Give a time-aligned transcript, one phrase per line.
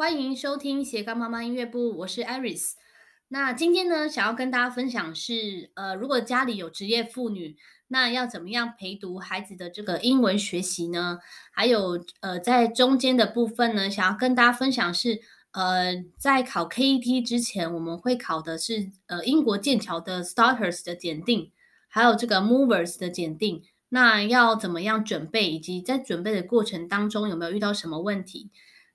[0.00, 2.70] 欢迎收听斜杠妈妈音乐部，我是 Iris。
[3.28, 7.58] 那今天呢，想要跟大家分享是，呃，如果家里有职业妇女，
[7.88, 11.18] 那要怎么样陪读孩子的这个英文学习呢？
[11.52, 15.20] 还有，呃，在中间的部分呢，想要跟大家分享是，
[15.52, 21.52] 呃，在考 KET 之前，我们会考的是，呃，英国剑桥的 Starters 的检定，
[21.88, 23.62] 还有这个 Movers 的检定。
[23.90, 28.50] 那要怎么样准备，以及在准备的过程当中有没有遇到什么问题？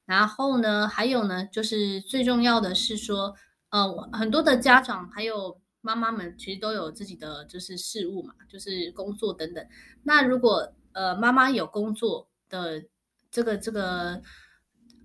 [0.06, 3.36] 然后呢，还有呢，就是最重要的是说，
[3.70, 9.66] 呃，很多的家长还有妈妈们其实都有自己的就是事务嘛，就是工作等等。
[10.04, 12.84] 那如果呃妈妈有工作的
[13.32, 14.22] 这个这个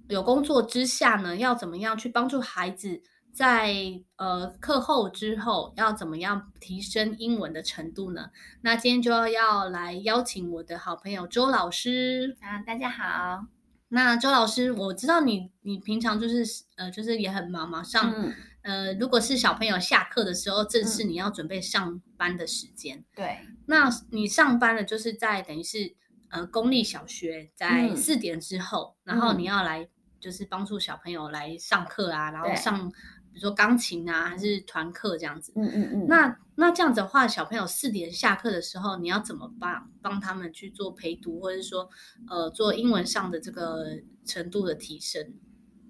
[0.08, 3.02] 有工作之下呢，要怎么样去帮助孩子？
[3.32, 3.72] 在
[4.16, 8.30] 呃课后之后要怎么样提升英文的程度呢？
[8.62, 13.59] 那今天就要来邀请我的好朋友周老师啊，大家好。
[13.90, 16.44] 那周老师，我知道你你平常就是
[16.76, 22.98] 呃就是也很忙嘛，上、嗯、呃如果是小朋友下课的时候，正是你要准备上班的时间。
[22.98, 25.94] 嗯、对，那你上班了就是在等于是
[26.30, 32.90] 呃公立小学在四点之后，嗯、然后你要来就是帮助小朋友来上课啊，然后上。
[33.32, 35.52] 比如说钢琴啊，还是团课这样子。
[35.54, 36.06] 嗯嗯嗯。
[36.08, 41.88] 那那这样子的话，小朋友四点下课的时候，你要怎么帮帮他们去做陪读，或者是说
[42.28, 43.86] 呃做英文上的这个
[44.24, 45.34] 程度的提升？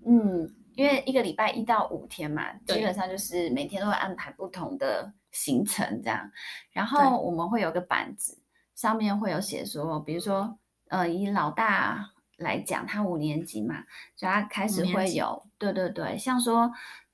[0.04, 6.30] 嗯，因为一个礼拜一到五天嘛，基本上就是每天都会安排不同的行程这样。
[6.72, 8.38] 然后我们会有个板子，
[8.74, 13.82] 上面会有写说，比如说呃以老大来讲，他五年级嘛，
[14.14, 16.70] 所以他开始会有，对对对，像说。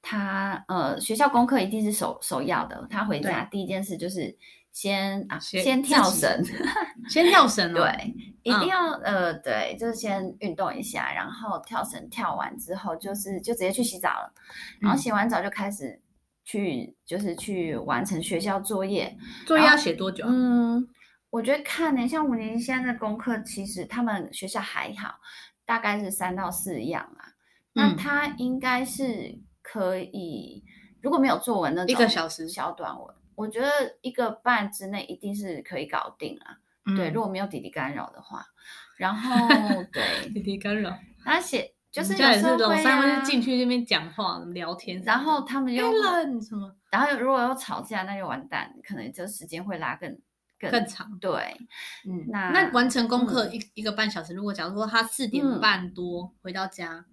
[0.09, 2.87] 他呃，学校功课一定是首首要的。
[2.89, 4.39] 他回家第一件事就是
[4.71, 6.45] 先啊，先跳绳，
[7.09, 7.75] 先跳绳。
[7.75, 12.09] 对，一定要呃，对，就是先运动一下，然后跳绳。
[12.09, 14.33] 跳完之后，就是就直接去洗澡了。
[14.81, 16.01] 然后洗完澡就开始
[16.45, 19.19] 去，就是去完成学校作业。
[19.45, 20.25] 作业要写多久？
[20.29, 20.87] 嗯，
[21.31, 25.17] 我觉得看呢，像五年级现在的功课，其实他们学校还好，
[25.65, 27.35] 大概是三到四样啊。
[27.73, 29.41] 那他应该是。
[29.69, 30.63] 可以，
[31.03, 33.69] 如果没有作文那种一个小时小短文，我觉得
[34.01, 36.59] 一个半之内一定是可以搞定啊。
[36.85, 38.47] 嗯、对，如果没有弟弟干扰的话，
[38.97, 39.49] 然后
[39.93, 50.17] 对弟弟干扰，那写就是有时候会啊，进去那边讲话聊天，然后他们又冷什么，然后如果要吵架，那就完蛋，可能就时间会拉更
[50.61, 51.19] 更，更长。
[51.19, 51.57] 对，
[52.09, 57.05] 嗯，那那完成功课一、嗯、一个半小时，如果假如说他四点半多回到家，嗯、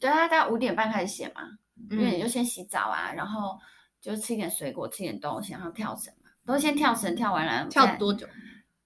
[0.00, 1.59] 对他大概五点半开始写嘛。
[1.90, 3.58] 因为你就先洗澡啊，嗯、然后
[4.00, 8.26] 就吃一点水果，吃一点东西，然后跳绳嘛，都先跳绳，跳完了跳多久？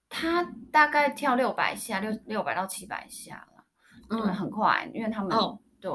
[0.09, 3.63] 他大概跳六百下，六六百到七百下了，
[4.09, 5.93] 嗯，很快，因为他们、哦、对，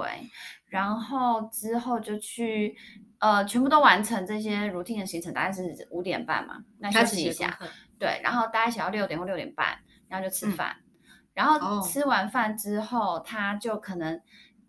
[0.66, 2.76] 然后之后就去
[3.18, 7.58] 呃，全部都完成这些 routine 的行程，大概是五点半嘛，那休息一下，
[7.98, 9.78] 对，然后大概写到六点或六点半，
[10.08, 14.20] 然后就吃饭，嗯、然后吃完饭之后，哦、他就可能。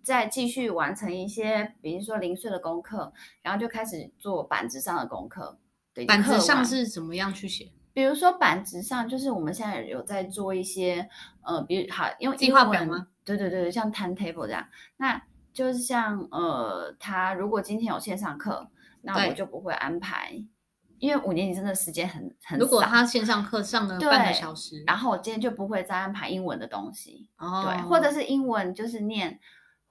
[0.04, 5.58] 再继续完成一些，比如说零碎的功课，然后就开始做板子上的功课。
[5.94, 7.70] 对，板子上是怎么样去写？
[7.94, 11.10] 比如说板子上，就是我们现在有在做一些，
[11.42, 13.08] 呃，比如好用计划表吗？
[13.26, 14.66] 对对对，像 timetable 这样。
[14.96, 18.70] 那就是像呃，他如果今天有线上课，
[19.02, 20.42] 那我就不会安排，
[21.00, 22.64] 因为五年级真的时间很很少。
[22.64, 27.30] 如果他线上课上了半个小时，然后我今天就不会再安排英文的东西。
[27.38, 29.38] 哦，对，或者是英文就是念。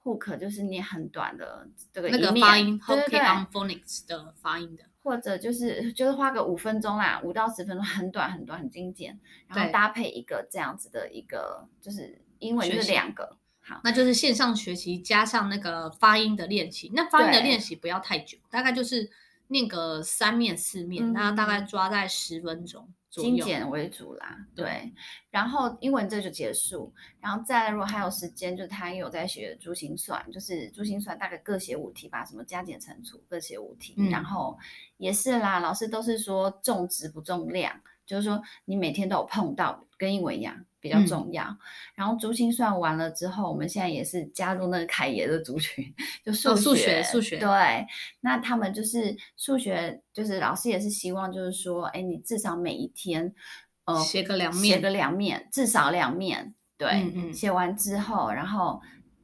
[0.03, 19.09] Hook 就是念很短的这个一个发音对对对，hook on phonics 的发音的，或者就是就是花个五分钟啦，五到十分钟，很短很短，很精简，然后搭配一个这样子的一个，就是英文就是两个，好，那就是线上学习加上那个发音的练习，那发音的练习不要太久，大概就是
[19.47, 22.87] 念个三面四面，那、嗯、大概抓在十分钟。
[23.11, 24.93] 精简为主啦，对，对，
[25.29, 34.57] 然后英文这就结束，然后再如果还有时间，就他也有在学珠心算，就是珠心算大概各写五题吧，什么加减乘除各写五题，嗯、然后
[34.95, 40.65] 也是啦，老师都是说重质不重量，就是说你每天都有碰到，跟英文一样。
[40.81, 41.57] 比较重要，嗯、
[41.95, 45.85] 然后珠心算完了之后，我们现在也是加入那个凯爷的族群，
[46.25, 47.37] 就数学，数学，数学。
[47.37, 47.85] 对，
[48.19, 53.31] 那他们就是数学，就是老师也是希望，就是说，哎，你至少每一天，
[53.85, 56.53] 呃，写个两面，写个两面，至少两面。
[56.77, 58.81] 对，嗯嗯，写完之后，然后，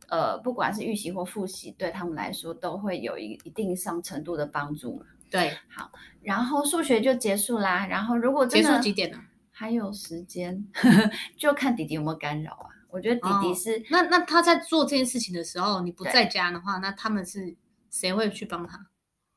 [0.10, 5.04] 呃，不管是预习或复习，对他们来说都会有一一定上程度的帮助。
[5.32, 7.88] 对，好，然后数学就结束啦。
[7.88, 9.20] 然后如果真的结束几点呢？
[9.58, 10.64] 还有时间，
[11.36, 12.70] 就看弟弟有没有干扰啊。
[12.92, 17.56] 我觉得弟弟是、哦、那那他在做这件事情的时候，你不在家的话，那他们是
[17.90, 18.80] 谁会去帮他？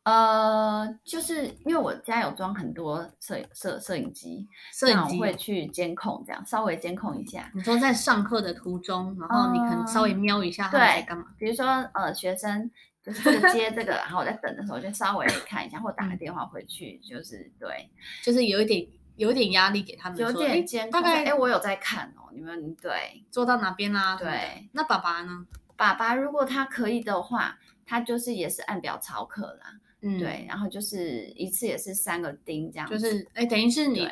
[0.03, 7.51] 呃，就是因为我家有装很多摄摄摄影机，摄影机会去监控，这样稍微监控一下。
[7.55, 11.25] 你说在上课的途中，然后你可能稍微瞄一下他们在干嘛？
[11.39, 12.71] 对，比如说呃，学生
[13.03, 17.91] 就是这个接这个，然后我在等的时候就稍微看一下，或打个电话回去，就是对，
[18.25, 18.87] 就是有一点
[19.21, 20.93] 有一点压力给他们，有点监控。
[20.93, 24.17] 大概哎，我有在看哦，你们对做到哪边啦？
[24.17, 25.47] 对，那爸爸呢？
[25.77, 29.79] 爸爸如果他可以的话，他就是也是按表操课啦。
[30.01, 34.09] 嗯，对，然后就是一次也是三个钉这样，就是哎，等于是你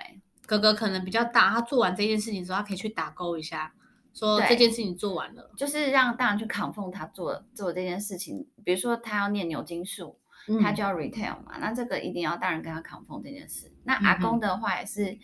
[0.46, 3.72] 哥哥可能比较大，他做完这件事情之后，他可以去打勾一下，
[4.12, 8.46] 说这件事情做完了，就是让大人去 confirm 他做做这件事情。
[8.62, 10.27] 比如说他要念牛津数，嗯、
[10.62, 13.72] 他就要 retail 嘛，那这个一定要大人跟他 confirm 这件事。
[13.84, 15.18] 那阿公的话也是，嗯、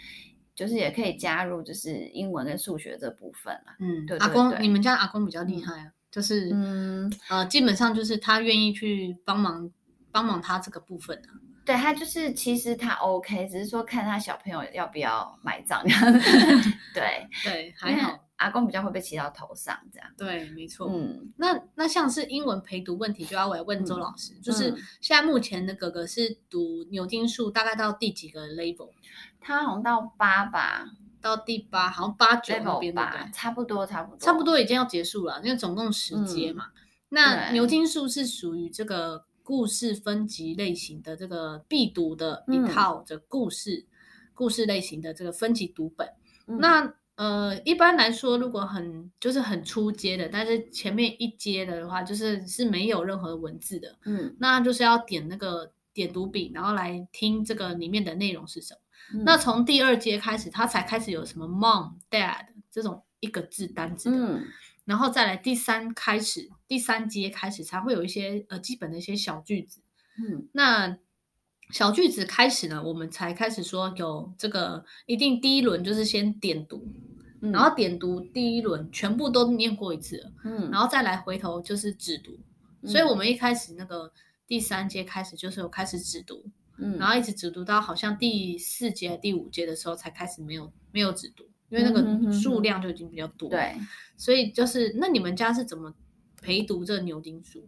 [0.54, 3.76] 就是也可以加入就是英文跟数学这部分啦。
[3.78, 9.70] 嗯，对，对，对，阿公，你们家阿公比较厉害啊，嗯、就是嗯呃，基本上就是他愿意去帮忙。
[10.14, 11.20] 帮忙他这个部分？
[11.64, 15.82] 对，他就是其实他 OK，只是说看他小朋友要不要买账。
[16.94, 20.08] 对对，还好阿公比较会被骑到头上这样。
[20.16, 20.88] 对，没错。
[20.90, 28.90] 嗯，那那像是英文陪读问题，就要我来问周老师，嗯、就是现在目前的哥哥是读牛津数，大概到第几个 level？
[29.40, 30.86] 他好像到八吧，
[31.20, 36.66] 到第八，好像八九那边吧，对，差不多差不多，差不多已经要结束了，因为总共十阶嘛。
[36.66, 39.26] 嗯、那牛津树是属于这个。
[39.46, 43.86] 故事分级类型的这个必读的一套的故事，嗯、
[44.32, 46.08] 故事类型的这个分级读本。
[46.46, 53.96] 嗯、那呃，一般来说，如果很就是很初阶的，但是前面一阶的话，就是是没有任何文字的。
[54.04, 58.80] 嗯，那就是要点那个点读笔，然后来听这个里面的内容是什么。
[59.14, 64.16] 嗯、那从第二阶开始，他才开始有什么 mom、dad 这种一个字单字的。
[64.16, 64.44] 嗯
[64.86, 69.80] 然后再来第三开始，第三阶开始才会有一些呃基本的一些小句子，
[70.18, 70.98] 嗯，那
[71.74, 76.86] 小句子开始呢，我们才开始说有这个一定第一轮就是先点读，
[77.40, 82.38] 嗯、然后点读第一轮全部都念过一次，嗯，然后再来回头就是指读，
[82.82, 84.12] 嗯、所以我们一开始那个
[84.46, 86.44] 第三阶开始就是有开始指读，
[86.78, 91.44] 嗯，然后一直只读到好像第四阶第五阶的时候才开始没有没有指读。
[91.70, 93.74] 因为那个数量就已经比较多，对，
[94.16, 95.92] 所以就是那你们家是怎么
[96.40, 97.66] 陪读这个牛津数？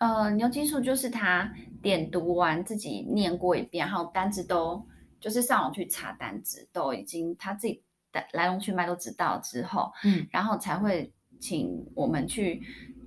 [0.00, 1.50] 呃，牛津树就是他
[1.80, 4.84] 点读完自己念过一遍，然后单字都
[5.20, 12.60] 就是上网去查单字，都已经他自己的来龙去脉都知道之后，嗯，然后才会请我们去。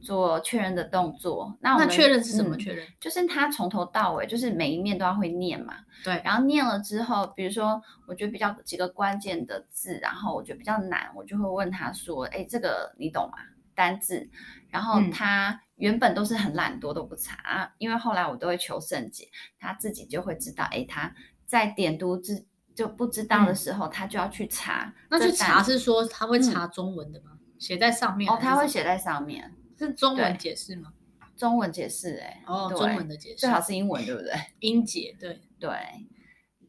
[0.04, 2.86] 做确认的动作，那我们那确认是什么确认？
[2.86, 5.76] 嗯，就是他从头到尾，就是每一面都要会念嘛。
[6.04, 13.38] 对，然后念了之后，比如说我觉得比较几个关键的字，然后我觉得比较难，我就会问他说：“哎，这个你懂吗？
[13.74, 14.30] 单字？”
[14.70, 19.28] 然后他原本都是很懒惰，都不查，嗯、因为后来我都会求圣姐，
[19.60, 20.64] 他自己就会知道。
[20.72, 21.14] 哎，他
[21.46, 24.94] 在点读字就不知道的时候，嗯、他就要去查。
[25.10, 27.32] 那去查是说他会查中文的吗？
[27.34, 28.32] 嗯、写在上面？
[28.32, 29.54] 哦，他会写在上面。
[29.78, 30.94] 是中文解释吗？
[31.36, 34.32] 中文解释，哎，哦，中文的解释最好是英文，对不对？
[34.60, 35.70] 英解，对对。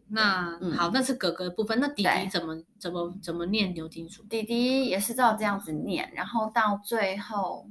[0.09, 1.81] 那好，那是哥哥的部分。
[1.81, 4.23] 那弟弟怎么怎么怎么念牛津书？
[4.25, 7.69] 弟弟也是照这样子念，然后到最后，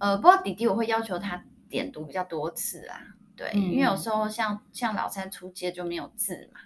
[0.00, 2.98] 呃，不过弟弟我会要求他点读比较多次啊，
[3.36, 6.60] 对，因为有时候像像老三出街就没有字嘛，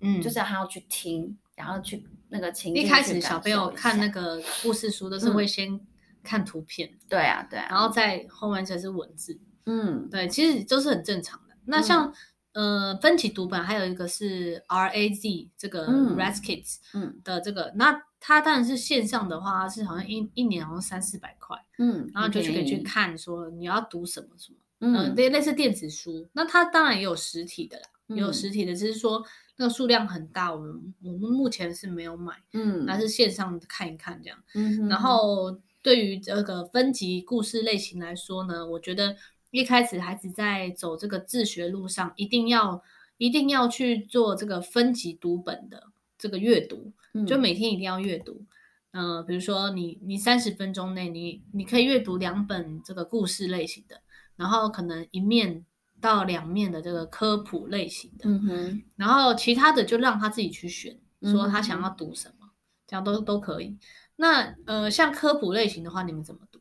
[0.00, 2.84] 嗯，就是他要去听，然后去那个情景。
[2.84, 5.80] 一开始小朋友看那个故事书都是会先。
[6.22, 11.56] 看图片，对啊，对啊，然后再后面才是文字，嗯，对，其实都是很正常的。
[11.64, 12.12] 那像、
[12.52, 26.28] 嗯、呃分级读本，还有一个是 R A Z 这个 Raz Kids 嗯的这个，嗯、那它当然是线上的话，是好像一一年好像三四百块，嗯，然后就可以去看说你要读什么什么，嗯，类、呃、类似电子书。
[26.34, 29.24] 那它当然也有实体的啦，也有实体的，只是说
[29.56, 35.58] 那个数量很大，我们我们目前是没有买，嗯，还是线上看一看这样，嗯，然后。
[35.82, 39.16] 对于这个分级故事类型来说呢，我觉得
[39.50, 42.82] 一开始孩子在走这个自学路上，一定要
[43.16, 45.84] 一定要去做这个分级读本的
[46.18, 46.92] 这个阅读，
[47.26, 48.44] 就每天一定要阅读。
[48.92, 54.00] 嗯、呃，比如说你你三十分钟内你你可以阅读两本这个故事类型的，
[54.36, 55.64] 然后可能一面
[56.00, 62.50] 到两面的这个科普类型的，嗯哼，然后其他的就让他自己去选，说他想要读什么，
[62.86, 63.78] 这样都都可以。
[64.16, 66.58] 那呃，像科普类型的话，你们怎么读？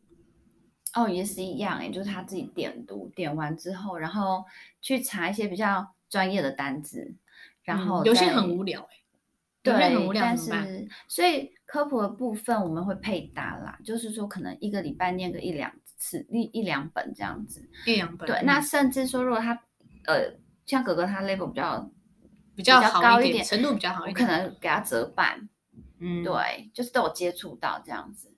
[0.94, 4.46] 哦，也是一样诶，就是他自己点读，点完之后，然后
[4.82, 7.16] 去查一些比较专业的单字，
[7.64, 8.99] 然后、嗯、有些很无聊诶。
[9.78, 18.28] 对，但是所以科普的部分我们会配搭啦，就是说可能一个礼拜念个一两次，一一两本这样子，一两本。
[18.28, 19.54] 对，嗯、那甚至说如果他
[20.06, 20.34] 呃
[20.66, 21.92] 像哥哥他 level 比较
[22.56, 25.48] 比较高一点，程度比较好一点，我可能给他折半。
[26.00, 28.34] 嗯，对，就是都有接触到这样子。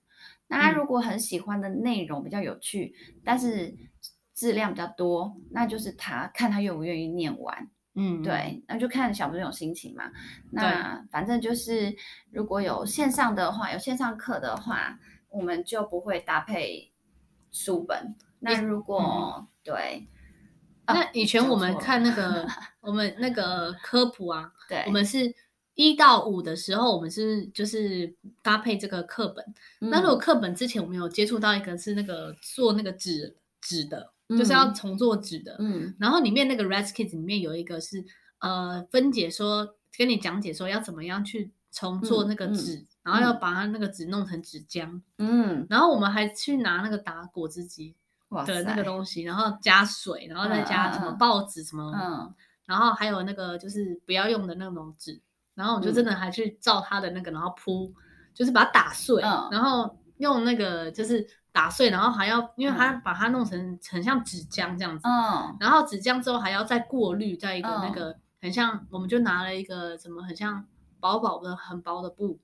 [0.48, 3.74] 那他如果很喜欢的内容比较有趣，嗯、但是
[4.34, 7.70] 质量比较多，那就是他看他愿不愿意念完。
[7.94, 10.10] 嗯，对，那就看小朋友心情嘛。
[10.50, 11.94] 那反正就是
[12.30, 16.92] 如果有线上的话，有线上课的话，我们就不会搭配
[17.50, 18.16] 书本。
[18.38, 19.00] 那如果、
[19.36, 20.06] 嗯、对，
[20.86, 22.46] 那以前我们看那个
[22.80, 25.34] 我们那个科普啊，对，我们是。
[25.74, 29.42] 一到五的时候，我们是就是搭配这个课本。
[29.80, 35.56] 嗯、那如果课本之前我们有接触到一个是那个做那个纸纸的，嗯、就是要重做纸的。
[35.58, 38.04] 嗯，然后里面那个 Red Kids 里面有一个是
[38.40, 45.00] 呃分解说跟你讲解说要怎么样去重做那个纸，然后要把它那个纸弄成纸浆。
[45.18, 47.94] 嗯，然后我们还去拿那个打果汁机
[48.46, 52.34] 的那个东西，然后加水，然后再加什么报纸什么，嗯，
[52.66, 55.20] 然后还有那个就是不要用的那种纸。
[55.54, 57.92] 然后我就真的还去照他的那个，然后铺，
[58.32, 70.64] 就是把它打碎，嗯、然后用那个就是打碎，然后还要，因为它把它弄成很像纸浆这样子，嗯、然后纸浆之后还要再过滤，在一个那个很像，我们就拿了一个什么很像
[70.98, 72.40] 薄薄的很薄的布，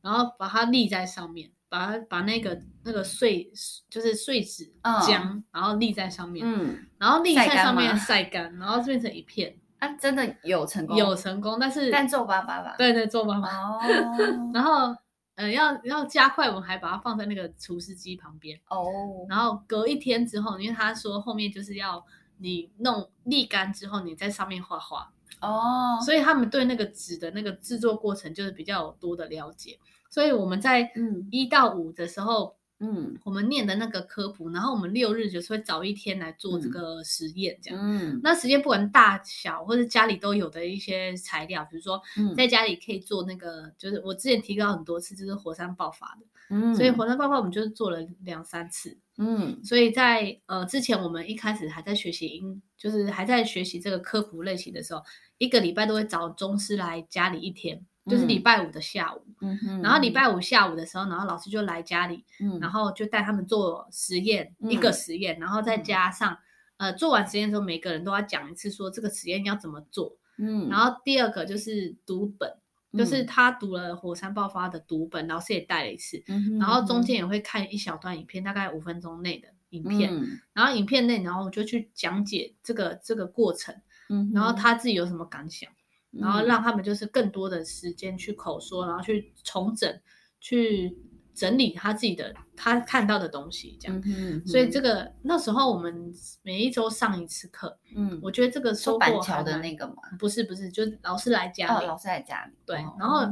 [0.00, 3.50] 然后把它立在上面，把它把那个那个碎
[3.90, 9.56] 就是碎纸浆，嗯、然后立在上面，嗯、然后立在上面晒干，然后变成一片。
[9.80, 12.74] 啊真的有成功，有成功，但是但皱巴巴吧？
[12.78, 13.48] 对对，皱巴巴。
[13.48, 13.78] 哦，
[14.54, 14.96] 然后
[15.36, 18.58] 呃，要要加快，我们还把它放在那个除湿机旁边。
[18.68, 22.04] 哦，然后隔一天之后，因为他说后面就是要
[22.38, 25.12] 你弄沥干之后，你在上面画画。
[25.40, 29.78] 哦，所以他们对那个纸的那个制作过程就是比较有多的了解。
[30.08, 32.56] 所以我们在嗯一到五的时候。
[32.80, 37.80] 嗯，我们念的那个科普，然后我们六日就是会找一天来做这个实验，这样。
[37.80, 42.02] 嗯，那实验不管大小或者家里都有的一些材料，比如说，
[42.36, 46.26] 在家里可以做那个，就是我之前提到很多次，就是火山爆发的。
[46.50, 48.98] 嗯，所以火山爆发我们就是做了两三次。
[49.16, 55.02] 嗯，所以在呃之前我们一开始还在学习英，就是还在学习这个科普类型的时候，
[55.38, 57.86] 一个礼拜都会找宗师来家里一天。
[58.06, 66.32] 就是礼拜五的下午，嗯哼，然后礼拜五下午的时候，然后老师就来家里，嗯，然后就带他们做实验，嗯、一个实验，然后再加上，
[66.76, 72.50] 嗯、呃，做完实验之后，每个人都要讲一次，说这个实验要怎么做，嗯，然后第二个就是读本，
[72.92, 73.24] 嗯、就是。
[73.24, 83.74] 他读了火山爆发的读本，老师也带了一次，嗯，然后中间也会看一小段影片，大概五分钟内的影片，嗯、然后影片内，然后我就去讲解这个这个过程，
[84.10, 85.70] 嗯，然后他自己有什么感想。
[86.18, 90.00] 然后让他们就是更多的时间去口说，然后去重整、
[90.40, 90.96] 去
[91.34, 94.00] 整理他自己的他看到的东西，这样。
[94.06, 99.94] 嗯嗯、所以这个那时候我们每一周上一次课，嗯，我觉得这个收获板桥的那个吗？
[100.18, 103.26] 不是不是，就是老师来家里，哦、老师来家里，对，然后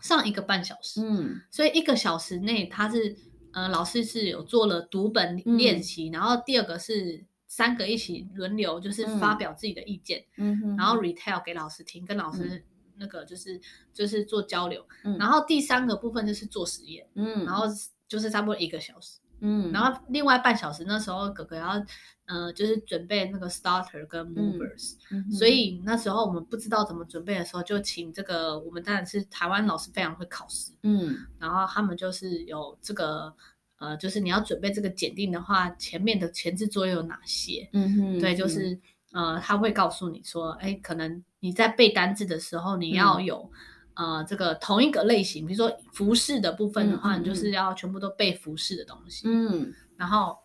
[0.00, 3.16] 上一个半小时，嗯，所以一个小时内他是
[3.52, 7.24] 呃老师是有做了读本练习，嗯、然后第二个是。
[7.54, 12.64] 三个一起轮流，就是发表自己的意见，嗯嗯、然后 retail 给老师听，跟老师
[12.96, 13.60] 那个就是、嗯、
[13.92, 17.66] 就是做交流，嗯、然后第三个部分就是做实验，嗯、然后
[18.08, 21.84] 就是差不多一个小时，嗯、然后另外半小时那时候哥哥要，
[22.24, 33.36] 呃，就是准备那个 starter 跟 movers，、嗯嗯、所以那时候我们不知道怎么准备的时候，就请这个我们当然是台湾老师非常会考试，嗯、然后他们就是有这个。
[33.82, 37.68] 呃，就是你要准备这个检定的话，前面的前置作业有哪些？
[37.72, 38.78] 嗯哼，对，就是
[39.10, 43.50] 呃，他会告诉你说，哎，可能你在背单字的时候，你要有、
[43.94, 49.26] 嗯、呃这个同一个类型，比如说服饰的部分的话，嗯、你就是要全部都背服饰的东西。
[49.26, 50.38] 嗯，然后，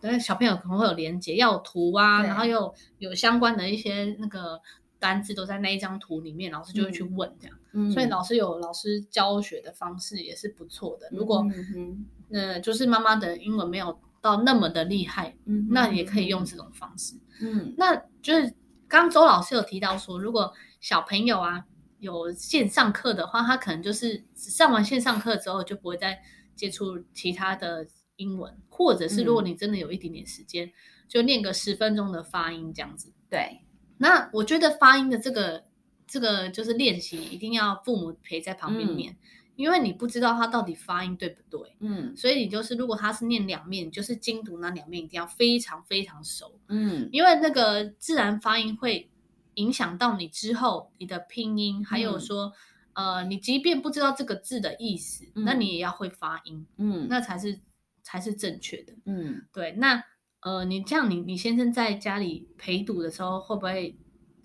[0.00, 4.60] 对，小朋友可能会有连接，要有图啊，然后又有相关的一些那个
[5.02, 7.58] 单字都在那一张图里面，老师就会去问这样。
[7.72, 11.08] 嗯，所以老师有老师教学的方式也是不错的。
[11.10, 11.44] 如果
[12.30, 18.54] 嗯就是妈妈的英文没有到那么的厉害，嗯，那也可以用这种方式，嗯，那就是
[18.86, 21.64] 刚周老师有提到说，如果小朋友啊
[21.98, 26.22] 有线上课的话，他可能就是上完线上课之后就不会再
[26.54, 27.84] 接触其他的
[28.16, 30.72] 英文，或者是如果你真的有一点点时间，嗯，
[31.08, 33.12] 就念个十分钟的发音这样子。
[33.28, 33.60] 对，
[34.02, 35.64] 那我觉得发音的这个
[36.06, 39.12] 这个就是练习，一定要父母陪在旁边念。
[39.12, 39.16] 嗯
[39.54, 49.10] 因为你不知道他到底发音对不对，嗯，所以你就是如果他是念两面，就是精读那两面一定要非常非常熟，嗯，因为那个自然发音会
[49.54, 52.50] 影响到你之后你的拼音，还有说，
[52.94, 57.60] 呃，你即便不知道这个字的意思，嗯、那你也要会发音，嗯，那才是
[58.02, 59.72] 才是正确的，嗯，对。
[59.72, 60.02] 那
[60.42, 63.96] 呃，你这样你你先生在家里陪读的时候，会不会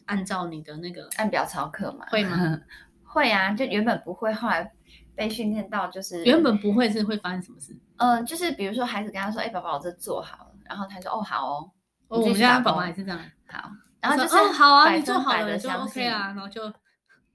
[0.05, 2.05] 按照你的那个按表操课嘛？
[2.09, 2.59] 会吗？
[3.03, 4.71] 会啊，就原本不会，后来
[5.15, 7.75] 被训练到就是原本不会是会发生什么事？
[7.97, 11.71] 呃，就是比如说孩子跟他说：“哎、欸，宝宝，我这做好了。”然后他说：“哦，好哦。
[12.09, 13.71] 哦”我们家宝宝也是这样，好。
[13.99, 16.71] 然后就是：“哦，好啊，你做好了就 OK 啊。”然后就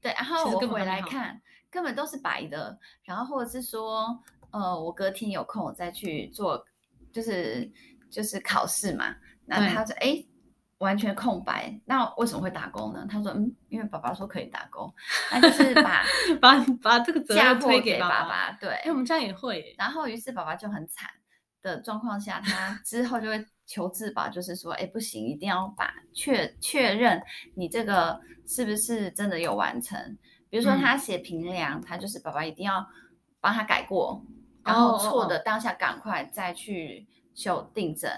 [0.00, 2.78] 对，然后我回来看，根本都是白的。
[3.02, 4.16] 然后或者是说，
[4.52, 6.64] 呃，我隔天有空我再去做，
[7.10, 7.68] 就是
[8.12, 9.16] 就是考试嘛。
[9.46, 10.24] 那他说：“哎。”
[10.82, 13.06] 完全空白，那为什么会打工呢？
[13.08, 14.92] 他说，嗯，因为爸爸说可以打工，
[15.30, 16.02] 那就是把
[16.42, 18.50] 把把这个责任推给爸爸。
[18.60, 19.72] 对，哎，我们家也会。
[19.78, 21.08] 然后，于是爸爸就很惨
[21.62, 27.22] 的状况下，他 之后就会求自保，就是说，哎，不行，一定要把确确认
[27.54, 29.96] 你这个是不是真的有完成。
[30.50, 32.84] 比如说他写评量，嗯、他就是爸爸一定要
[33.40, 34.20] 帮他改过，
[34.64, 38.10] 然后错的当下赶快再去修订正。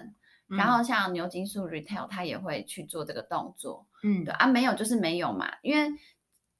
[0.47, 3.87] 然后像牛津树 retail，他也会去做这个动作。
[4.03, 5.91] 嗯，对啊，没有就是没有嘛，因为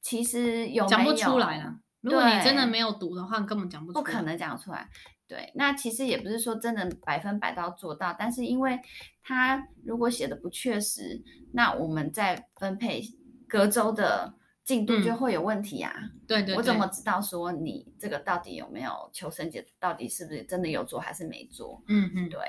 [0.01, 1.79] 其实有有讲不出来了。
[2.01, 4.89] 如果你真的没有读的话，根本讲不出来，不可能讲出来。
[5.27, 8.79] 对，那其实也不是说真的百分百到做到，但是因为
[9.23, 13.01] 他如果写的不确实，那我们在分配
[13.47, 14.33] 隔周的
[14.65, 15.93] 进度就会有问题啊。
[15.95, 21.81] 嗯、对，对对，我怎么知道说你这个到底有没有求生节，到底是不是真的有做还是没做？
[21.87, 22.39] 嗯嗯，对。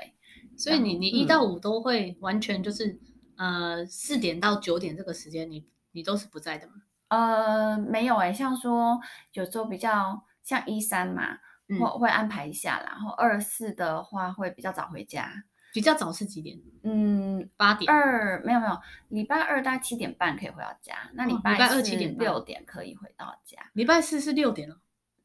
[0.57, 2.99] 所以你你一到五都会完全就是，
[3.37, 6.73] 嗯、呃四点到九点这个时间你你都是不在的吗？
[7.09, 8.99] 呃没有哎、欸，像说
[9.33, 11.35] 有时候比较像一三嘛，
[11.69, 15.31] 会、嗯、会安排一下，然后二四的话会比较早回家，
[15.73, 16.59] 比较早是几点？
[16.83, 17.91] 嗯八点。
[17.91, 24.77] 二没有没有，礼拜二大概七点半可以回到家，那礼拜二七点六点可以回到家，礼拜四是六点了。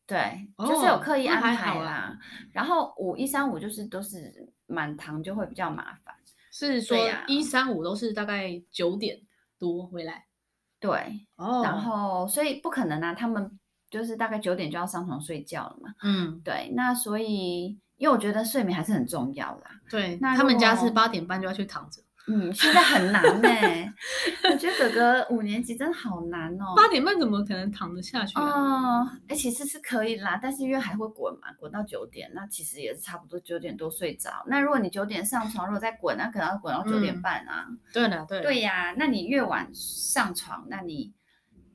[0.05, 1.91] 对，就是有刻意安排啦。
[1.91, 2.19] 啊、
[2.53, 6.15] 然后五一三五就是都是满堂，就会比较麻烦。
[6.51, 9.19] 是说一三五都是大概九点
[9.59, 10.27] 多回来。
[10.79, 15.95] 对，哦，然后所以不可能啊，他们就是大概九点就要上床睡觉了嘛。
[16.03, 19.71] 嗯，对，那所以因为我觉得睡眠还是很重要啦。
[19.89, 22.03] 对，那他们家是八点半就要去躺着。
[22.27, 23.93] 嗯，现在很难呢、欸。
[24.51, 26.75] 我觉得哥哥五年级真的好难哦。
[26.77, 28.43] 八点半怎么可能躺得下去啊？
[28.43, 34.31] 哦，哎，其实是可以啦，但是因为还会滚嘛，滚到九点，那其实也是差不多九点多睡着。
[34.49, 37.67] 那如果你九点上床，如果再滚，那可能要滚到九点半啊。
[37.69, 38.41] 嗯、对的，对。
[38.41, 41.13] 对呀，那你越晚上床，那你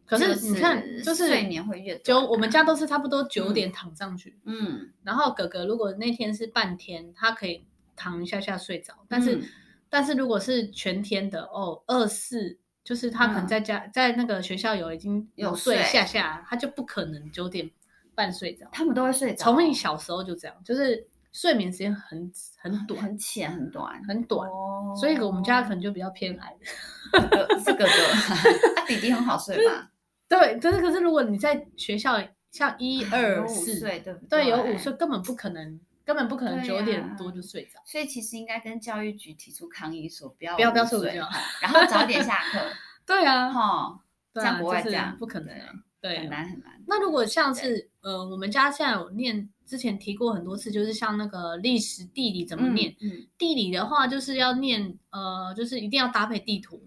[0.08, 2.28] 可是你看，就是睡眠会越短、啊、九。
[2.32, 4.40] 我们家都是差不多九点躺上去。
[4.46, 4.90] 嗯。
[5.04, 7.64] 然后哥哥如果那天是半天，他可以
[7.96, 9.36] 躺一下下睡着，但是。
[9.36, 9.44] 嗯
[9.90, 17.72] 但是如果是全天的哦，二四就是他可能在家、嗯、在那个学校有已经有睡下下，他就不可能九点
[18.14, 18.68] 半睡着。
[18.74, 19.42] 他们都会睡着。
[19.46, 24.50] 从你小时候就这样，就是睡眠时间很很短，很浅，很短，很短。
[24.50, 27.60] 哦、所以我们家可能就比较偏矮的。
[27.60, 27.90] 是哥哥，
[28.88, 29.90] 弟弟很好睡吧？
[30.28, 34.44] 对，可是可是如果你在学校像一二四岁，对不对？
[34.44, 35.80] 对，有五岁根本不可能。
[36.08, 41.28] 根本不可能九点多就睡着，所以其实应该跟教育局提出抗议，说不要不要不要睡午觉，
[41.62, 42.62] 然后早点下课。
[43.06, 44.00] 对啊，哈，
[44.36, 45.54] 像国外这样不可能，
[46.00, 46.82] 对，很难很难。
[46.88, 52.96] 那如果像是呃，我们家现在有念，之前提过很多次，就是像那个历史、地理怎么念？
[53.02, 56.82] 嗯，地理的话就是要念呃，就是一定要搭配地图，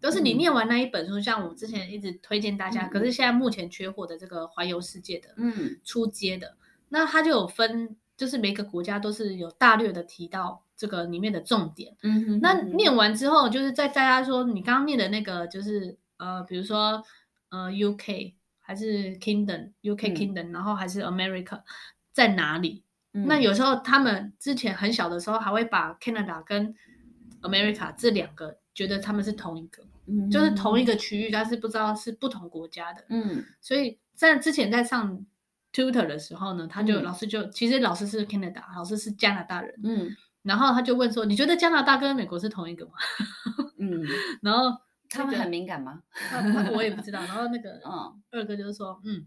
[0.00, 6.56] 就是你念完那一本书，像我之前一直推荐大家，可是现在目前缺货的这个环游世界的，嗯，出街的，
[6.88, 7.96] 那它就有分。
[8.18, 11.96] 就是每个国家都是有大略的提到这个里面的重点。
[12.02, 17.00] 嗯哼，那念完之后，就是在大家说你刚刚念的那个，就是呃，比如说
[17.50, 21.60] 呃，UK 还是 Kingdom，UK Kingdom，、嗯、然后还是 America
[22.12, 22.82] 在哪里？
[23.12, 26.74] 嗯、那有时候他们之前很小的时候还会把 Canada 跟
[27.42, 33.04] America 这两个觉得他们是同一个，嗯，就是同一个区域，但是不知道是不同国家的。
[33.08, 35.26] 嗯，所以在之前在上。
[35.70, 40.08] tutor 的时候呢，他就、嗯、老师就其实老师是 Canada，老师是加拿大人，嗯，
[40.42, 42.92] 然后他就问说，你觉得加拿大跟美国是同一个吗？
[43.78, 44.02] 嗯，
[44.40, 44.74] 然后、
[45.10, 46.02] 他们很敏感吗？
[46.74, 47.20] 我也不知道。
[47.20, 49.26] 然后那个 嗯，二哥就是说，嗯，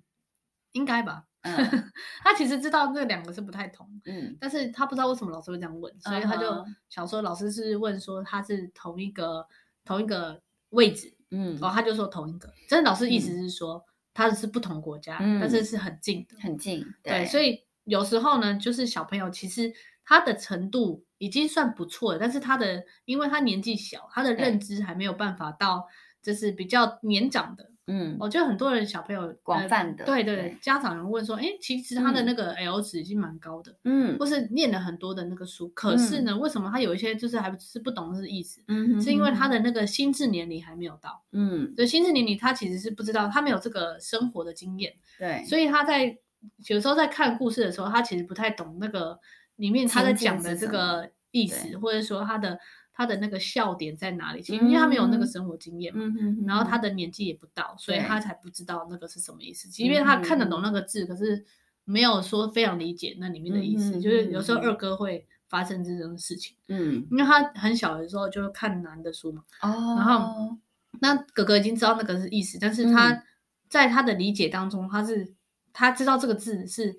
[0.71, 1.25] 应该吧。
[1.41, 1.53] 嗯，
[2.23, 9.47] 他其实知道这两个是不太同，嗯，但是他不知道为什么老师会这样问，所以他就想说老师是问说他是同一个
[9.83, 13.75] 同一个位置，嗯，然后他就说同一个，真的老师意思是说。
[13.75, 16.85] 嗯它是不同国家，嗯、但是是很近的，很近。
[17.01, 19.71] 对，对，所以有时候呢，就是小朋友其实
[20.03, 25.87] 他的程度已经算不错了，但是他的因为他年纪小，他的认知还没有办法到
[26.21, 27.71] 就是比较年长的。
[27.91, 30.35] 嗯，我觉得很多人小朋友广泛的，呃、对对。
[30.35, 38.61] 对，家长人问说，哎，其实他的那个 L 值已经蛮高的，嗯，或是念了很多的那个书，可是呢，嗯、为什么他有一些就是还是不懂这个意思？
[38.67, 39.61] 嗯是因为他的。
[39.61, 46.17] 那个心智年龄还没有到，嗯，所以心智年龄他其实是不知道，他没有这个生活的经验，对，所以他在
[46.67, 49.19] 有时候在看故事的时候，他其实不太懂那个
[49.57, 52.57] 里面他在讲的这个意思，或者说他的。
[53.01, 54.43] 他的那个笑点在哪里？
[54.43, 59.67] 其实因为他没有那个生活经验嘛，嗯、然后他的年纪也不到，所以他才不知道那个是什么意思。
[59.67, 61.43] 即便他看得懂那个字，可是
[61.83, 63.97] 没有说非常理解那里面的意思。
[63.97, 70.55] 嗯、就是有时候二哥会发生这种事情，嗯，因为他很小的时候就看男的书嘛，哦，然后
[70.99, 73.23] 那哥哥已经知道那个是意思，但是他
[73.67, 75.33] 在他的理解当中，他是
[75.73, 76.95] 他知道这个字是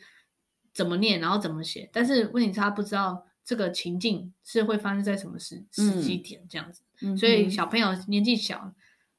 [0.74, 3.24] 怎么念，然后怎么写，但是问题是他不知道。
[3.44, 8.72] 这个情境是会发生在什么时时机点这样子，嗯、所以小朋友年纪小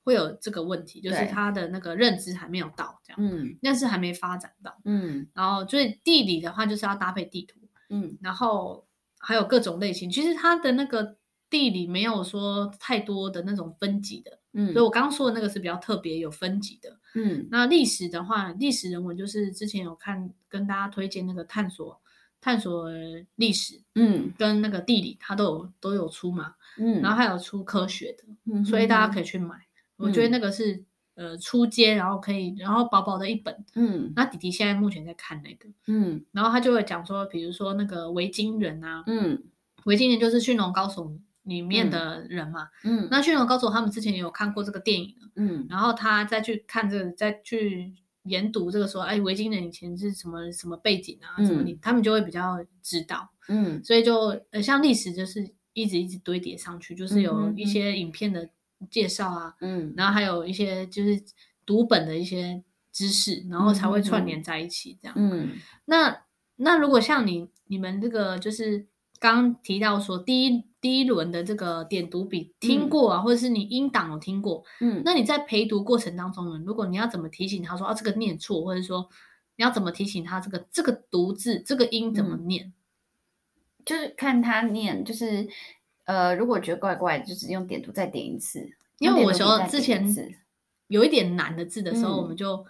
[0.03, 7.59] 会有这个问题，嗯、就是他的那个认知还没有到这样，嗯，但是还没发展到，嗯，然后所以地理的话就是要搭配地图，
[7.89, 8.87] 嗯，然后
[9.19, 11.17] 还有各种类型，其实它的那个
[11.49, 21.99] 地理没有说太多的那种分级的，嗯，所以我刚刚说的那个是比较特别有分级的，嗯，那历史的话，历史人文就是之前有看跟大家推荐那个探索。
[22.43, 22.89] 探索
[23.37, 29.55] 历史，嗯，跟那个地理，它都有都有出嘛，嗯，然后还有出科学的，嗯，所以大家可以去买。
[29.95, 30.83] 我觉得那个是
[31.15, 39.41] 呃初阶，然后可以，然后薄薄的一本，嗯，那弟弟现在目前在看那个，嗯，然后他就会讲说，比如说那个维京人啊，嗯，
[39.85, 47.93] 维京人就是驯龙高手里面的人嘛，嗯，那驯龙高手他们之前也有看过这个电影，嗯，然后他再去看这个，再去。
[48.23, 51.43] 研读这个说，哎，维京人以前是什么什么背景啊？
[51.45, 53.29] 什么、嗯、他们就会比较知道。
[53.47, 58.49] 嗯，所以就呃，像历史就是一直一直堆叠上去，就是有一些影片的
[58.89, 61.21] 介绍啊，嗯，然后还有一些就是
[61.65, 65.15] 读本的一些知识，然后才会串联在一起这样。
[65.17, 65.51] 嗯，
[65.85, 66.23] 那
[66.57, 68.87] 那如果像你你们这个就是。
[69.19, 79.07] 刚提到说第一第一轮的这个点读笔听过啊，嗯、或者是你音档有听过，嗯，那你在陪读过程当中呢，如果你要怎么提醒他说啊这个念错，或者说
[79.55, 82.73] 你要怎么提醒他这个这个读字这个音怎么念，嗯、
[83.85, 85.47] 就是看他念，就是
[86.03, 88.59] 呃如果觉得怪怪，就是用点读再点一次，
[88.99, 90.05] 因为我说之前
[90.87, 92.65] 有一点难的字的时候，我们就、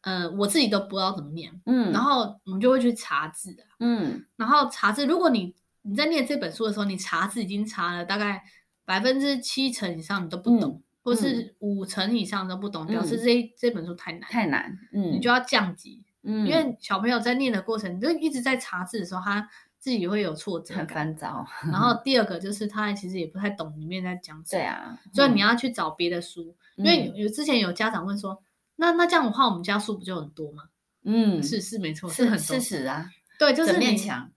[0.00, 8.42] 嗯、呃我自己都不知道怎么念，嗯，然后我们就会去查字，嗯，然后查字，如果你你在念这本书的时候，你查字已经查了大概
[8.84, 21.46] 百分之七成以上，你都不懂，嗯、或是五成以上都不懂，嗯、表示这这本书太难，太难，嗯，你就要降级，嗯，因为小朋友在念的过程，就一直在查字的时候，他自己也会有挫折，很烦躁。
[21.62, 28.42] 然后第二个就是他其实也不太懂里面在讲什么，对啊，所以你要去找别的书，嗯、因为有有之前有家长问说，
[28.76, 30.64] 那那这样的话，我们家书不就很多吗？
[31.04, 33.96] 嗯，是是没错，是很多，事实啊，对，就是你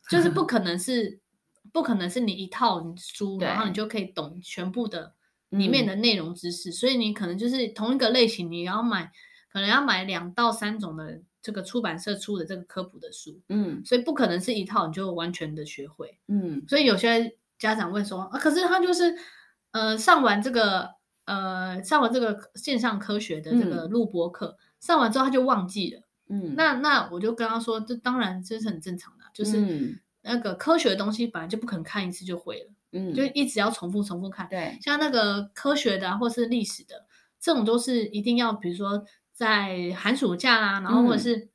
[0.09, 1.22] 就是不可能是。
[1.73, 5.15] 不可能是你一套书，然后你就可以懂全部的
[5.49, 9.11] 里面的内容知识，所以你可能就是同一个类型，你要买，
[9.51, 19.15] 可能要买两到三种的这个出版社出的这个科普的书，嗯，所以不可能是一套你就完全的学会，嗯，所以有些家长会说啊，可是他就是
[19.71, 20.91] 呃上完这个
[21.25, 29.99] 呃上完这个线上科学的这个录播课，上完之后他就忘记了，嗯，那那我就跟他说，这当然这是很正常的，就是。
[30.23, 34.47] 那个科学的东西本来就不可能看一次就会了，嗯，就一直要重复重复看。
[34.49, 37.05] 对，像那个科学的、啊、或是历史的，
[37.39, 41.49] 这种都是一定要，比如说在寒暑假啦、啊，然后或者是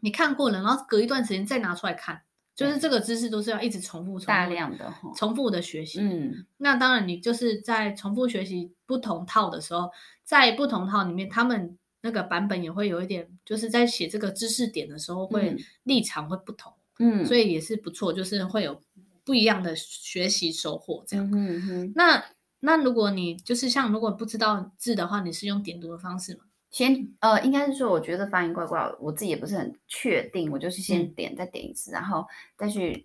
[0.00, 2.22] 你看过了，然后隔一段时间再拿出来看，嗯、
[2.56, 6.00] 就是这个知识都是要一直重复、重复大量的、重复的学习。
[6.00, 9.90] 嗯，那当然你就是在重复学习不同套的时候，
[10.24, 16.72] 在不同套里面，他们那个版本也会有一点，就是在写这个知识点的时候，会立场会不同。
[16.98, 18.80] 嗯，所以也是不错，就是会有
[19.24, 21.26] 不一样的学习收获这样。
[21.32, 21.92] 嗯哼哼。
[21.94, 22.24] 那
[22.60, 26.40] 那如果你就是像如果不知道字的话，你是用点读的方式吗？
[26.70, 32.26] 先呃，应该是说，我觉得发音怪怪，我自己也不是很确定，我就是先点、嗯、再点一次，然后
[32.58, 33.04] 再去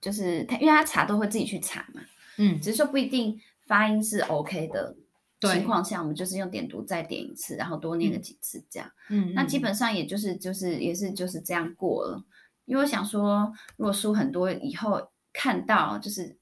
[0.00, 2.02] 就是他，因为他查都会自己去查嘛。
[2.36, 4.94] 嗯，只是说不一定发音是 OK 的
[5.40, 8.90] 情况下，我们就是用点读再点一次，然后多念个几次这样。
[9.08, 12.22] 嗯，那基本上也就是就是也是就是这样过了。
[12.64, 16.36] 因为我想说，如果书很多以后看到，就是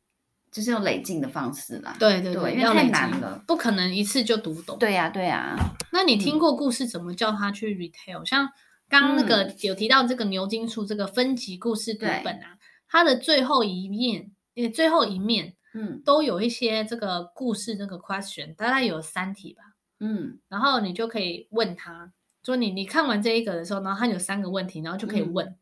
[0.50, 1.96] 就是用累进的方式啦。
[1.98, 4.78] 对对对，对，因为太难了，不可能一次就读懂。
[4.78, 5.76] 对呀、啊、对呀、啊。
[5.92, 8.48] 那你听过故事怎么叫他去 retail？、嗯、像
[8.88, 19.62] 刚刚那个有提到这个牛津树这个分级故事读本啊，它的最后一面，也，最后一面，嗯，都有一些这个故事这个 question，大概有三题吧。
[20.00, 25.56] 嗯，然后你就可以问他，说你你看完这一个的时候，然后他有三个问题，然后就可以问，嗯，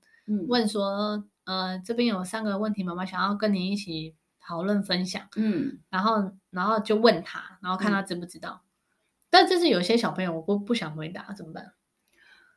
[0.49, 8.63] 问说，呃，这边有三个问题，妈妈想要跟你一起讨论分享，嗯，然后然后就问他，然后看他知不知道。
[8.63, 8.69] 嗯、
[9.31, 11.73] 但就是有些小朋友我不不想回答怎么办？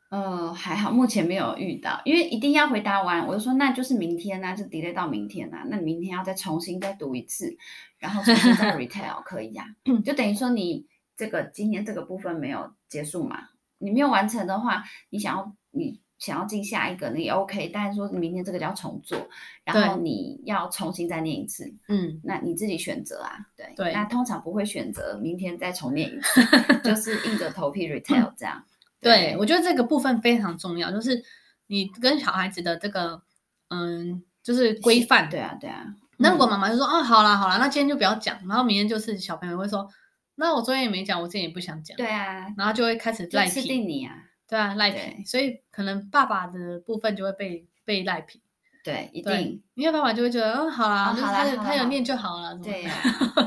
[0.10, 7.56] 呃，还好，目前没有遇到，因为一定要回答完，我就说那就是明天啊，就 delay 到明天啊，那你明天要再重新再读一次，
[7.98, 19.18] 然后重新再 retail 可以呀、 啊，就等于说你这个今天这个部分没有结束嘛，你没有完成的话，你想要你想要进下一个，你 OK，但是说明天这个就要重做，
[19.66, 26.42] 然后你要重新再念一次，嗯，那你自己选择啊，对对，那通常不会选择明天再重念一次，
[26.86, 28.64] 就是硬着头皮 retell 这样。
[29.00, 31.24] 对，我觉得这个部分非常重要，就是
[31.66, 33.20] 你跟小孩子的这个，
[33.70, 35.28] 嗯，就是规范。
[35.28, 35.88] 对啊，对啊。
[36.18, 39.90] 那如果妈妈就说，哦，好啦，好啦，那今天就不要讲，然后明天就是小朋友会说，
[40.36, 41.98] 那我昨天也没讲，我今天也不想讲。
[41.98, 42.46] 对啊。
[42.56, 43.50] 然后就会开始赖皮。
[43.50, 44.16] 吃定你啊。
[44.52, 45.24] 对啊，赖皮。
[45.24, 48.42] 所以可能爸爸的部分就会被被赖皮。
[48.84, 49.64] 对，一定。
[49.76, 52.54] 因为爸爸就会觉得，嗯，好啦，好啦，他他有念就好了。
[52.56, 52.92] 对呀。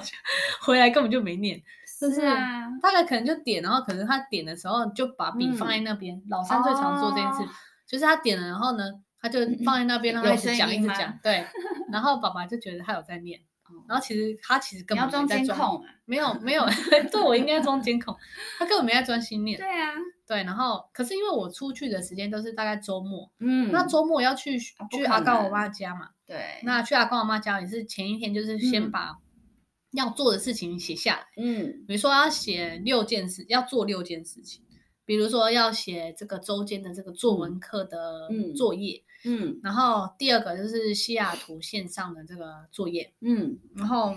[0.62, 1.62] 回来根本就没念。
[2.01, 6.21] 就是啊，大概可能就点，然后可能他点的时候就把笔放在那边。
[6.31, 7.43] 老三最常做这件事，
[7.87, 8.85] 就是他点了，然后呢，
[9.21, 11.19] 他就放在那边，然后一直讲，一直讲。
[11.23, 11.45] 对，
[11.93, 13.40] 然后爸爸就觉得他有在念，
[13.88, 16.64] 然后其实他其实根本没在装监控，没有没有，
[17.11, 18.14] 对，我应该装监控，
[18.59, 19.59] 他根本没在专心念。
[19.59, 19.93] 对啊，
[20.27, 29.19] 对，然后可是因为我出去的时间都是大概周末，嗯，那周末要去去阿高我妈家嘛，对，那去阿高我妈家也是前一天就是先把。
[29.97, 34.61] 要做的事情写下来，嗯，比如说要写六件事，要做六件事情，
[35.05, 44.17] 比如说要写这个周间的这个作文课的作业，嗯，嗯，然后第二个就是西雅图线上的这个作业，嗯，然后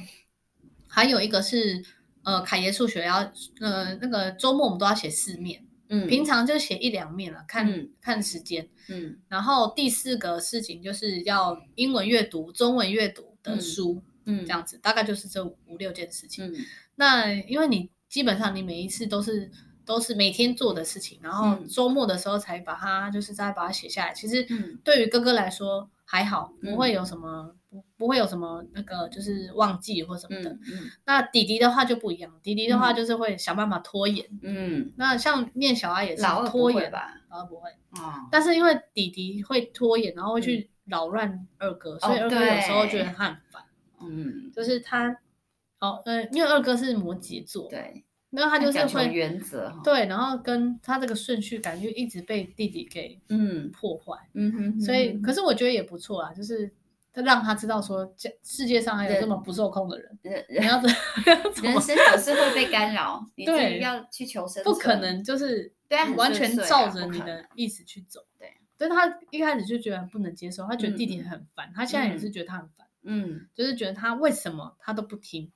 [0.87, 1.85] 还有一个是
[2.23, 13.93] 呃凯爷数学要呃那个周末我们都要写四面，嗯，平常就写一两面了，看、嗯、看时间，嗯，然后第四个事情就是要英文阅读、中文阅读的书。
[13.93, 14.03] 嗯。
[14.29, 16.51] 嗯，这样子大概就是这五,五六件事情。
[16.51, 16.55] 嗯，
[16.95, 19.49] 那因为你基本上你每一次都是
[19.87, 24.13] 都是每天做的事情，然后周末的时候才把它就是再把它写下来。
[24.13, 24.45] 其实
[24.83, 30.51] 对于哥哥来说还好，不会有什么不不会有什么那个就是忘记或什么的。
[30.51, 34.27] 嗯，那弟弟的话就不一样，弟弟的话就是会想办法拖延。
[34.41, 37.69] 嗯，那像念小孩也是拖延吧，老二不会。
[37.91, 43.63] 哦，但是因为弟弟会拖延，然后会去扰乱二哥，所以二哥有时候觉得他很烦。
[43.99, 45.17] 嗯，就是他，
[45.79, 53.71] 哦，呃，因为二哥是摩羯座，对，然后他就是会原则，对，然后跟他这个顺序感觉一直被弟弟给嗯。
[53.71, 56.71] 破坏，嗯哼，所以可是我觉得也不错啊，就是
[57.13, 60.89] 他让他知道说，这世界上还有这么不受控的人，人你 要怎
[61.63, 72.87] 人生总是会被干扰，对，要去求生，不可能就是对完全照着你的意思去走，对，所以他一开始就觉得不能接受，他觉得弟弟很烦，他现在也是觉得他很烦。
[73.03, 75.51] 嗯，就是觉得他为什么他都不听，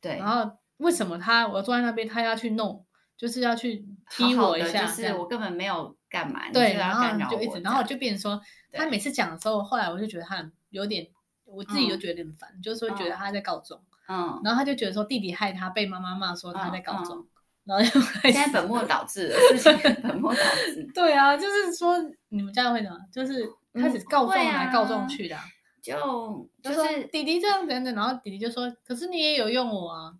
[0.00, 2.84] 对，然后为什么他我坐在那边，他要去弄，
[3.16, 8.40] 就是要去踢我一下，就是我根本没有干嘛，对，然后就一直，然后就变成说，
[8.72, 11.06] 他每次讲的时候，后来我就觉得他有点，
[11.44, 17.26] 我自己就觉得有点烦，就是说觉得他在告状，嗯，然后他就觉得说弟弟害他被妈妈骂说他在告状，
[17.64, 21.96] 然后就现在本末倒置了，事情本末倒置， 对啊，就是说
[22.28, 25.36] 你们家会怎么，就是开始告状来告状去的。
[25.80, 30.12] 就就是就弟弟这样等等，然后弟弟就说：“可是你也有用我啊。”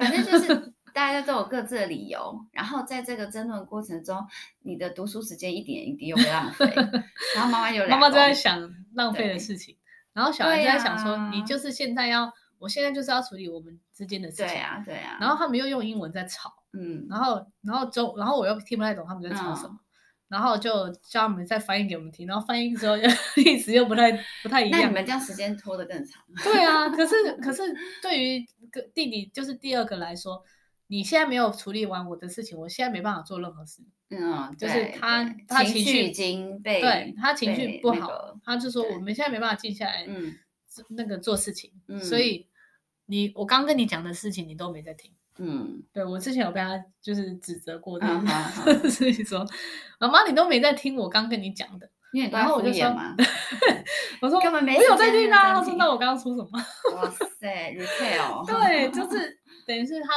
[0.00, 4.26] 反正就是 大家都有各自的理由，然后在这个争论过程中，
[4.62, 6.66] 你的读书时间一点一滴又被浪费，
[7.36, 8.58] 然后妈妈有妈妈就在想
[8.94, 9.76] 浪费的事情，
[10.12, 15.18] 然后小孩就在想说：“啊、你就是现在要，我现在就是要处理我们之间的事情。”对啊，对啊。
[15.20, 19.74] 然后他们又用英文在吵，嗯，然后然后中然后我又听不太懂他们在吵什么。
[19.74, 19.78] 嗯
[20.30, 22.96] 然后就叫他们再翻译给我们听，然后翻译之后
[23.44, 24.12] 意思又不太
[24.42, 24.80] 不太一样。
[24.80, 26.22] 那你们这样时间拖得更长。
[26.44, 27.62] 对啊，可是 可是
[28.00, 30.42] 对于个弟弟就是第二个来说，
[30.86, 33.82] 你现在没有处理完我的事情，我现在没办法做任何事。
[34.10, 40.36] 嗯，就是他他情绪已经被对他情绪不好，他就说我们现在没办法静下来，嗯，
[40.90, 42.46] 那个做事情，所以
[43.10, 45.12] 你我刚跟你讲的事情你都没在听。
[45.38, 48.06] 嗯，对，我之前有被他就是指责过的，
[48.88, 49.44] 所以说，
[49.98, 51.90] 妈妈你都没在听我刚跟你讲的，
[52.30, 52.86] 然后我就说，
[54.22, 55.54] 我说根本没，我有在听啊。
[55.54, 56.50] 他说那我刚刚说什么？
[56.94, 60.08] 哇塞， retail，对，就是等于是他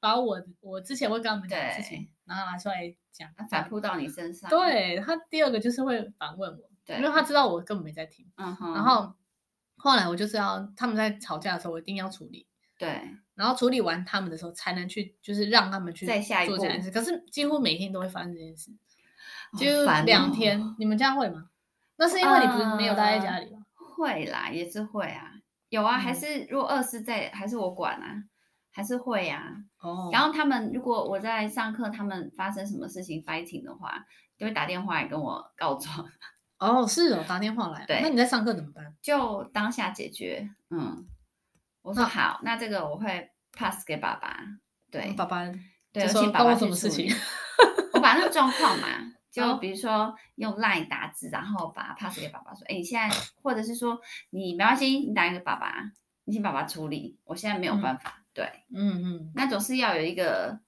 [0.00, 4.50] 把我我之前会跟他们讲的事情，然后拿出来讲，反扑到你身上。
[4.50, 8.26] 对，他第二个就是会反问我，因为他知道我根本没在听。
[8.36, 9.12] 然后
[9.84, 12.46] 后来我就是要他们在吵架的时候，我一定要处理。
[12.78, 13.02] 对，
[13.34, 16.90] 然后处理完他们的时候，才能去就是让他们去再下一步做这件事。
[16.90, 18.70] 可是几乎每天都会发生这件事，
[19.58, 20.74] 就两天。
[20.78, 21.50] 你们家会吗？
[21.96, 23.58] 那是因为你不是没有待在家里吗？
[23.74, 25.30] 会啦，也是会啊，
[25.68, 28.24] 有啊，嗯还是如果二是在，还是我管啊，
[28.72, 29.52] 还是会啊。
[29.80, 34.06] 哦，然后他们如果我在上课，他们发生什么事情 fighting 的话，
[34.38, 36.08] 就会打电话来跟我告状。
[36.58, 37.84] 哦，是哦，打电话来。
[37.86, 38.94] 对那你在上课怎么办？
[39.02, 40.48] 就当下解决。
[40.70, 41.06] 嗯，
[41.82, 44.38] 我说好，那这个我会 pass 给爸爸。
[44.90, 45.44] 对，爸爸
[45.92, 47.12] 对，就说请爸爸什么事情？
[47.92, 48.88] 我把那个状况嘛，
[49.30, 55.92] 就哦比如说用 line 打字，然后把它 pass 给爸爸，说，哎，你现在，或者是说你没关系，你打给爸爸，
[56.24, 58.22] 你请爸爸处理，我现在没有办法。
[58.32, 60.58] 对，嗯嗯，那总是要有一个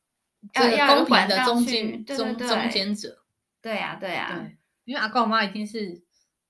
[0.52, 3.18] 这个要要有公平的管道去中间对对中对中间者。
[3.60, 6.02] 对呀对呀，对，因为阿公阿妈一定是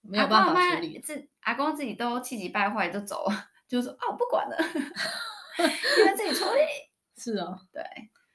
[0.02, 1.00] 没有办法处理。
[1.00, 4.56] 自阿公自己都气急败坏就走了， 就说哦不管了，
[5.58, 6.60] 你们自己处理。
[7.18, 7.82] 是哦，对，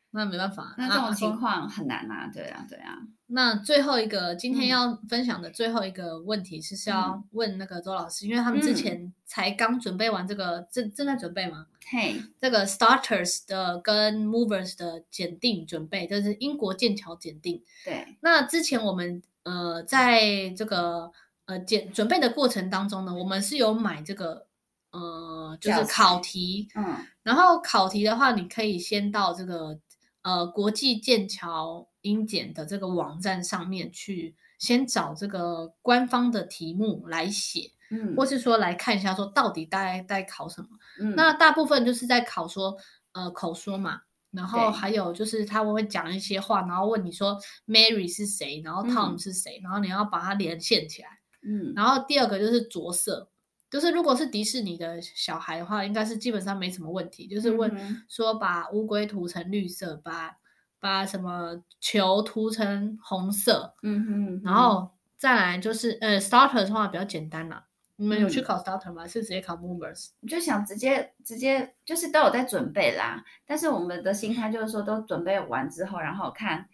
[0.09, 0.73] 那没办法。
[0.77, 2.97] 那这种啊情况很难啊，对啊对啊。
[3.27, 11.67] 那最后一个今天嗯要分享的最后一个问题是是要问那个周老师，因为他们嗯之前才刚准备完这个，正正在准备吗？
[11.89, 17.63] 嘿，这个 starters 的跟 movers 的检定准备，就是英国剑桥检定。
[17.85, 21.11] 对，那之前我们呃在这个
[21.45, 24.47] 呃检准备的过程当中呢，我们是有买这个
[24.91, 29.79] 呃就是考题，嗯然后考题的话，你可以先到这个
[30.23, 40.67] 呃国际剑桥英检的这个网站上面去，先找这个官方的题目来写，嗯，或是说来看一下，说到底大概在考什么。
[40.99, 42.75] 嗯那大部分就是在考说
[43.13, 51.09] 呃口说嘛，然后还有就是他们会讲一些话，然后问你说 Mary 是谁，然后 Tom 是谁，然后你要把它连线起来。
[51.43, 53.29] 嗯然后第二个就是着色，
[53.69, 60.37] 就是如果是迪士尼的小孩的话，应该是基本上没什么问题，就是问说把乌龟涂成绿色，把
[60.79, 67.65] 把什么球涂成红色，嗯哼，然后再来就是呃 starter 的话比较简单啦。
[68.01, 69.07] 你们有去嗯考 starter 吗？
[69.07, 70.09] 是直接考 movers？
[70.21, 76.67] 我就想直接直接就是都有在准备啦，但是我们的心态就是说都准备完之后，然后看，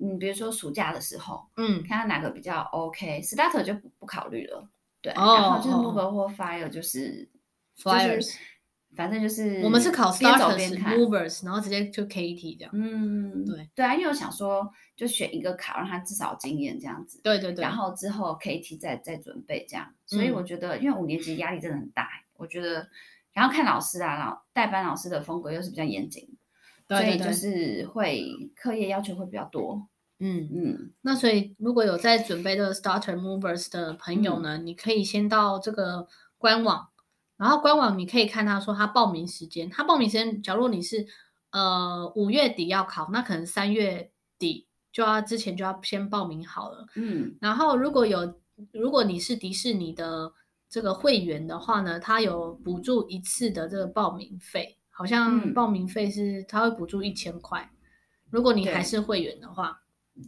[0.00, 4.66] 嗯，比如说暑假的时候，嗯，看看哪个比较 OK，starter 就不不考虑了，
[5.02, 7.28] 对，哦然后就是哦 mover 或 fire 就是。
[7.82, 8.38] 是
[8.96, 12.70] 反正就是我们是考边走 starters 边看 movers，然后直接就 KT 这样。
[12.74, 17.20] 嗯，对对啊，因为我想说，就选一个考，让他至少有经验这样子。
[17.22, 22.88] 对对对，然后之后 KT 再再准备这样，所以我觉得，因为五年级压力真的很大，我觉得，
[23.32, 26.28] 然后看老师啊，老代班老师的风格又是比较严谨，
[26.88, 28.24] 对对对所以就是会
[28.56, 29.86] 课业要求会比较多。
[30.18, 30.48] 嗯。
[30.52, 36.89] 嗯那所以，如果有在准备这个 starter movers 的朋友呢，你可以先到这个官网，
[37.40, 41.06] 然后官网你可以看他说他报名时间，他报名时间，假如你是
[41.52, 46.86] 呃五月底要考，那可能三月底就要之前就要先报名好了。
[46.96, 48.34] 嗯然后如果有
[48.72, 50.30] 如果你是迪士尼的
[50.68, 57.70] 这个会员的话呢，他有补助一次的这个报名费，好像嗯报名费是他会补助一千块。
[58.28, 59.80] 如果你还是会员的话，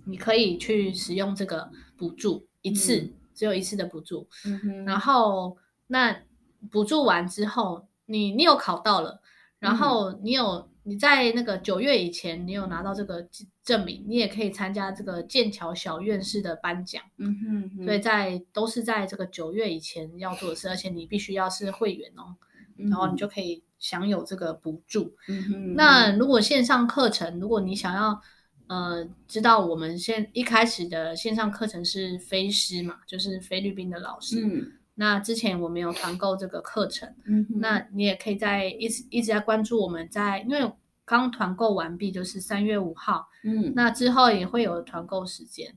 [0.07, 4.27] 你可以去使用这个补助一次，嗯只有一次的补助。
[4.87, 6.17] 然后那
[6.71, 9.21] 补助完之后，你你有考到了，
[9.59, 13.27] 然后你有你在那个九月以前，你有拿到这个
[13.63, 17.03] 证明，你也可以参加这个剑桥小院士的颁奖。
[17.19, 22.35] 嗯哼哼，所以在都是在这个九月以前要做的事，而且你必须要是会员哦，
[22.79, 25.15] 嗯，然后你就可以享有这个补助。
[25.29, 28.21] 嗯哼，那如果线上课程，如果你想要
[28.67, 34.45] 呃知道我们现一开始的线上课程是菲师嘛，就是菲律宾的老师。
[34.45, 40.71] 嗯那之前我们有团购这个课程，嗯，那你也可以在一直一直在关注我们在，因为
[41.05, 43.29] 刚团购完毕，就是三月五号。
[43.43, 43.73] 嗯。
[43.75, 45.75] 那之后也会有团购时间，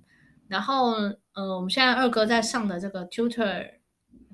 [0.48, 0.94] 然后
[1.34, 3.72] 呃，我们现在二哥在上的这个 Tutor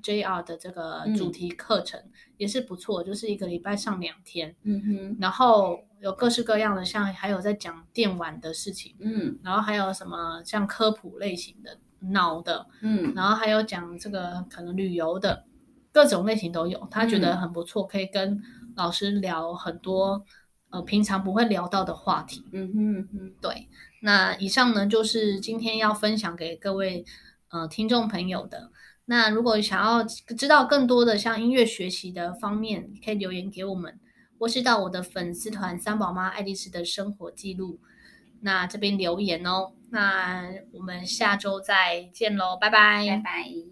[0.02, 2.02] JR 的这个主题课程
[2.36, 5.16] 也是不错，就是一个礼拜上两天，嗯哼。
[5.20, 9.38] 然后有各式各样的，像还有在讲电玩的事情，嗯。
[9.44, 11.78] 然后还有什么像科普类型的
[12.10, 15.44] 脑的，嗯然后还有讲这个可能旅游的，
[15.92, 18.40] 各种类型都有，他觉得很不错，可以跟
[18.74, 20.24] 老师聊很多
[20.70, 22.44] 呃平常不会聊到的话题。
[22.52, 23.68] 嗯哼哼，对，
[24.00, 27.04] 那以上呢就是今天要分享给各位
[27.50, 28.70] 呃听众朋友的。
[29.04, 33.98] 那如果想要知道更多的像音乐学习的方面，可以留言给我们，
[34.38, 37.80] 或是到我的粉丝团三宝妈爱丽丝的生活记录，
[38.40, 39.72] 那这边留言哦。
[39.92, 43.04] 那我们下周再见喽，拜拜。
[43.06, 43.71] 拜拜。